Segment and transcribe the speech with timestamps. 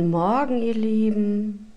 [0.00, 1.70] Guten Morgen, ihr Lieben.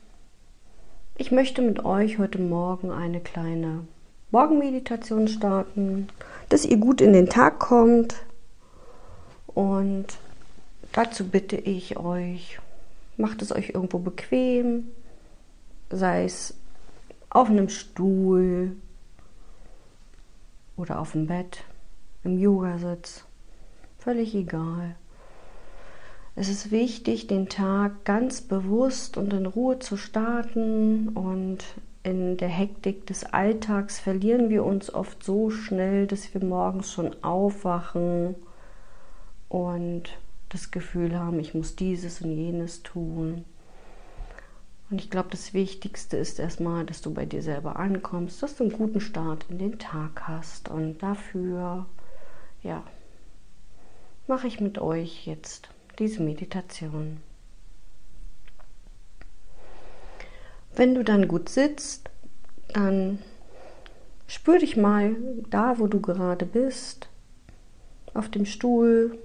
[1.18, 3.86] Ich möchte mit euch heute Morgen eine kleine
[4.32, 6.08] Morgenmeditation starten,
[6.48, 8.16] dass ihr gut in den Tag kommt.
[9.48, 10.06] Und
[10.94, 12.60] dazu bitte ich euch,
[13.18, 14.88] macht es euch irgendwo bequem,
[15.90, 16.56] sei es
[17.30, 18.78] auf einem Stuhl
[20.78, 21.66] oder auf dem Bett,
[22.24, 23.26] im Yogasitz,
[23.98, 24.96] völlig egal.
[26.36, 31.60] Es ist wichtig, den Tag ganz bewusst und in Ruhe zu starten und
[32.02, 37.24] in der Hektik des Alltags verlieren wir uns oft so schnell, dass wir morgens schon
[37.24, 38.36] aufwachen
[39.48, 40.18] und
[40.50, 43.46] das Gefühl haben, ich muss dieses und jenes tun.
[44.90, 48.64] Und ich glaube, das Wichtigste ist erstmal, dass du bei dir selber ankommst, dass du
[48.64, 50.70] einen guten Start in den Tag hast.
[50.70, 51.86] Und dafür,
[52.64, 52.84] ja,
[54.28, 57.18] mache ich mit euch jetzt diese Meditation.
[60.76, 62.10] Wenn du dann gut sitzt,
[62.74, 63.20] dann
[64.28, 65.16] spür dich mal
[65.50, 67.10] da, wo du gerade bist,
[68.14, 69.18] auf dem Stuhl,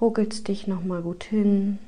[0.00, 1.78] ruckelst dich noch mal gut hin,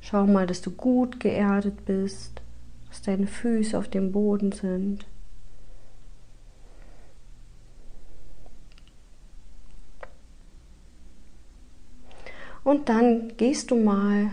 [0.00, 2.42] schau mal, dass du gut geerdet bist,
[2.88, 5.06] dass deine Füße auf dem Boden sind.
[12.68, 14.30] Und dann gehst du mal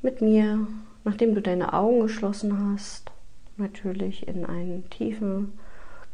[0.00, 0.66] mit mir,
[1.04, 3.10] nachdem du deine Augen geschlossen hast,
[3.58, 5.58] natürlich in einen tiefen,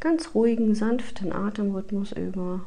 [0.01, 2.67] ganz ruhigen, sanften Atemrhythmus über.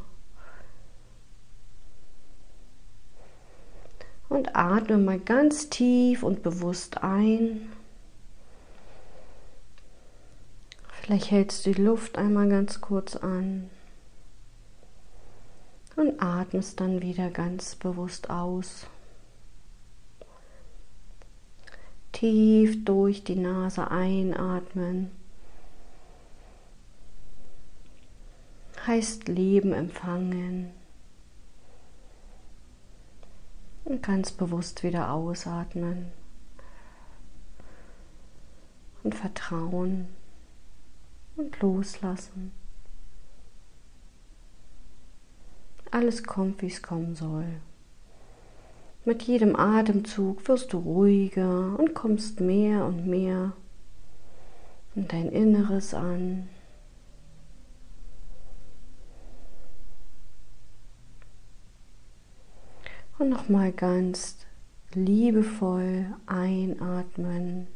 [4.30, 7.74] Und atme mal ganz tief und bewusst ein.
[11.02, 13.70] Vielleicht hältst du die Luft einmal ganz kurz an
[15.98, 18.88] und atmest dann wieder ganz bewusst aus.
[22.12, 25.12] Tief durch die Nase einatmen.
[28.86, 30.72] Heißt Leben empfangen.
[33.84, 36.12] Und ganz bewusst wieder ausatmen.
[39.04, 40.10] Und vertrauen
[41.38, 42.52] und loslassen.
[45.92, 47.46] Alles kommt, wie es kommen soll.
[49.06, 53.54] Mit jedem Atemzug wirst du ruhiger und kommst mehr und mehr
[54.96, 56.50] in dein Inneres an.
[63.18, 64.46] Und nochmal ganz
[64.94, 67.68] liebevoll einatmen.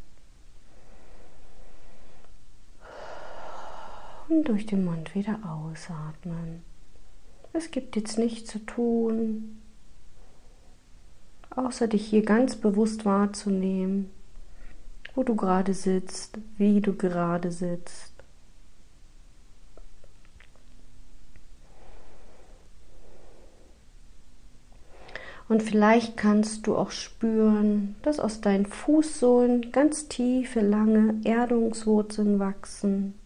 [4.27, 6.70] Und durch den Mund wieder ausatmen.
[7.53, 9.61] Es gibt jetzt nichts zu tun,
[11.49, 14.09] außer dich hier ganz bewusst wahrzunehmen,
[15.15, 18.11] wo du gerade sitzt, wie du gerade sitzt.
[25.49, 33.20] Und vielleicht kannst du auch spüren, dass aus deinen Fußsohlen ganz tiefe, lange Erdungswurzeln wachsen.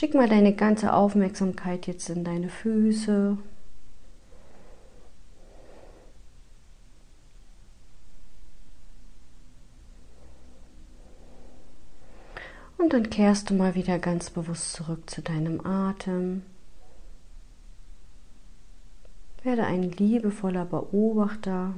[0.00, 3.36] Schick mal deine ganze Aufmerksamkeit jetzt in deine Füße.
[12.78, 16.44] Und dann kehrst du mal wieder ganz bewusst zurück zu deinem Atem.
[19.42, 21.74] Werde ein liebevoller Beobachter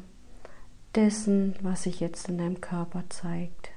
[0.95, 3.72] dessen, was sich jetzt in deinem Körper zeigt.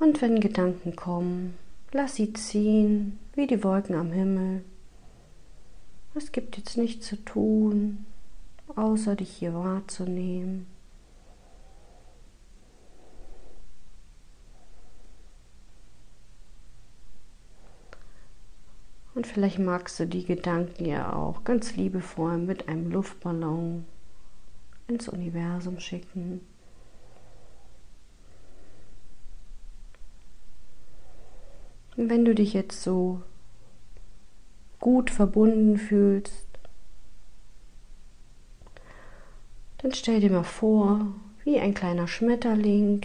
[0.00, 1.58] Und wenn Gedanken kommen,
[1.92, 4.64] lass sie ziehen, wie die Wolken am Himmel.
[6.14, 8.06] Es gibt jetzt nichts zu tun,
[8.74, 10.66] außer dich hier wahrzunehmen.
[19.14, 23.84] Und vielleicht magst du die Gedanken ja auch ganz liebevoll mit einem Luftballon
[24.88, 26.40] ins Universum schicken.
[32.08, 33.20] Wenn du dich jetzt so
[34.78, 36.46] gut verbunden fühlst,
[39.78, 41.06] dann stell dir mal vor,
[41.44, 43.02] wie ein kleiner Schmetterling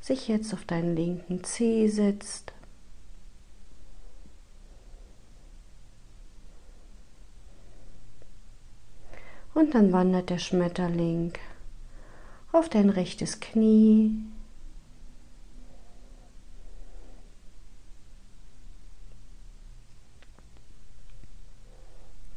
[0.00, 2.52] sich jetzt auf deinen linken Zeh setzt.
[9.52, 11.32] Und dann wandert der Schmetterling
[12.52, 14.12] auf dein rechtes Knie.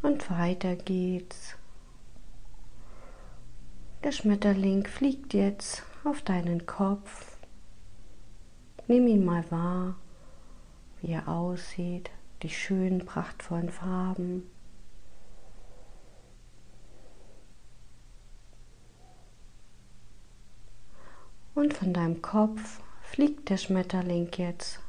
[0.08, 1.58] Und weiter geht's.
[4.06, 7.38] Der Schmetterling fliegt jetzt auf deinen Kopf.
[8.88, 9.96] Nimm ihn mal wahr,
[11.02, 12.10] wie er aussieht,
[12.42, 14.50] die schönen, prachtvollen Farben.
[21.54, 24.80] Und von deinem Kopf fliegt der Schmetterling jetzt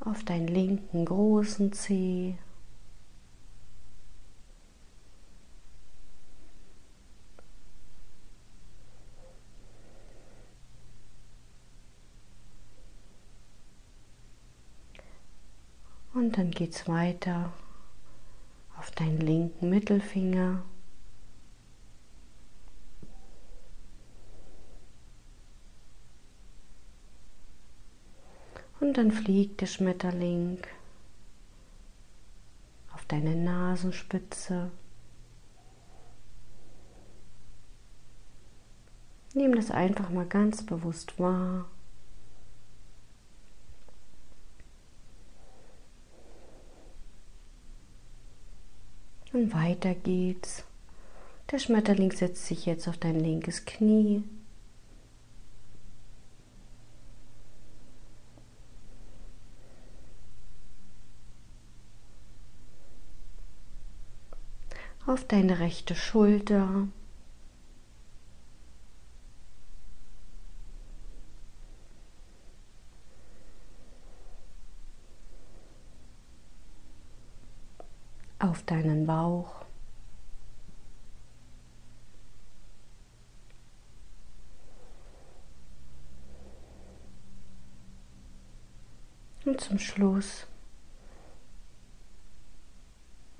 [0.00, 2.38] auf deinen linken großen Zeh.
[16.18, 17.52] Und dann geht es weiter
[18.76, 20.64] auf deinen linken Mittelfinger.
[28.80, 30.58] Und dann fliegt der Schmetterling
[32.92, 34.72] auf deine Nasenspitze.
[39.34, 41.66] Nimm das einfach mal ganz bewusst wahr.
[49.32, 50.64] Und weiter geht's.
[51.50, 54.22] Der Schmetterling setzt sich jetzt auf dein linkes Knie.
[65.08, 66.86] auf deine rechte Schulter.
[78.38, 79.64] Auf deinen Bauch.
[89.44, 90.46] Und zum Schluss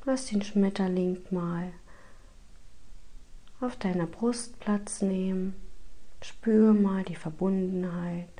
[0.08, 1.70] Lass den Schmetterling mal
[3.60, 5.54] auf deiner Brust Platz nehmen.
[6.22, 8.30] Spür mal die Verbundenheit.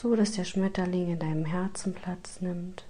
[0.00, 2.86] So dass der Schmetterling in deinem Herzen Platz nimmt.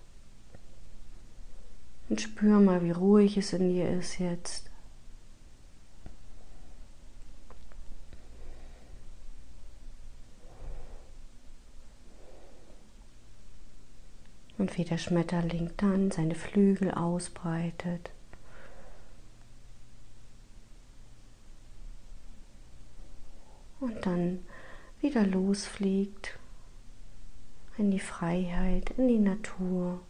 [2.08, 4.70] Und spür mal, wie ruhig es in dir ist jetzt.
[14.56, 18.10] und wie der Schmetterling dann seine Flügel ausbreitet.
[23.80, 24.44] Und dann
[25.00, 26.38] wieder losfliegt
[27.80, 30.00] in die Freiheit, in die Natur.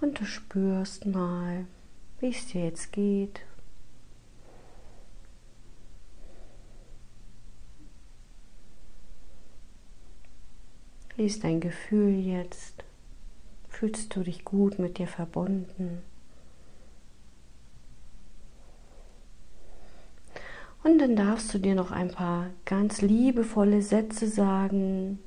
[0.00, 1.66] Und du spürst mal,
[2.18, 3.40] wie es dir jetzt geht,
[11.18, 12.84] Wie ist dein Gefühl jetzt?
[13.70, 16.02] Fühlst du dich gut mit dir verbunden?
[20.86, 25.18] Und dann darfst du dir noch ein paar ganz liebevolle Sätze sagen.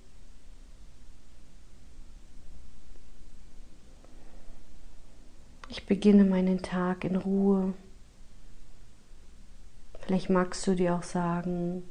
[5.68, 7.74] Ich beginne meinen Tag in Ruhe.
[10.00, 11.84] Vielleicht magst du dir auch sagen,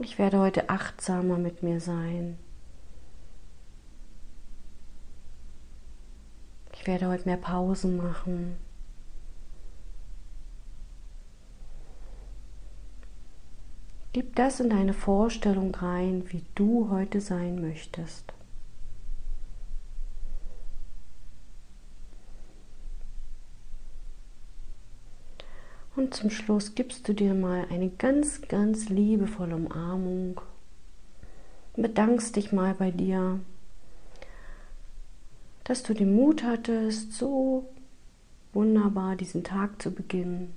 [0.00, 2.36] ich werde heute achtsamer mit mir sein.
[6.74, 8.63] Ich werde heute mehr Pausen machen.
[14.14, 18.32] Gib das in deine Vorstellung rein, wie du heute sein möchtest.
[25.96, 30.40] Und zum Schluss gibst du dir mal eine ganz, ganz liebevolle Umarmung.
[31.74, 33.40] Bedankst dich mal bei dir,
[35.64, 37.68] dass du den Mut hattest, so
[38.52, 40.54] wunderbar diesen Tag zu beginnen.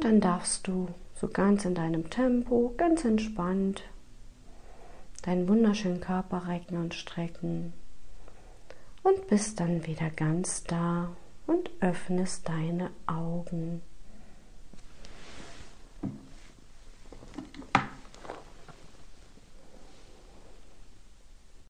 [0.00, 3.82] Und dann darfst du so ganz in deinem Tempo, ganz entspannt,
[5.20, 7.74] deinen wunderschönen Körper recken und strecken
[9.02, 11.10] und bist dann wieder ganz da
[11.46, 13.82] und öffnest deine Augen.